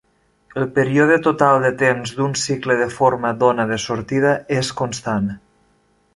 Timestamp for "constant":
4.83-5.31